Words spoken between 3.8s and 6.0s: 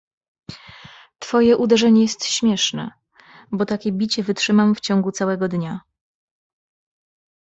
bicie wytrzymam w ciągu całego dnia."